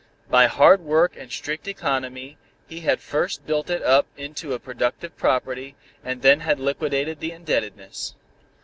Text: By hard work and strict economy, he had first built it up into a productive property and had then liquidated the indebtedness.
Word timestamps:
By 0.31 0.47
hard 0.47 0.79
work 0.81 1.15
and 1.15 1.31
strict 1.31 1.67
economy, 1.67 2.39
he 2.67 2.79
had 2.79 3.01
first 3.01 3.45
built 3.45 3.69
it 3.69 3.83
up 3.83 4.07
into 4.17 4.51
a 4.51 4.57
productive 4.59 5.15
property 5.15 5.75
and 6.03 6.23
had 6.25 6.39
then 6.41 6.65
liquidated 6.65 7.19
the 7.19 7.31
indebtedness. 7.31 8.15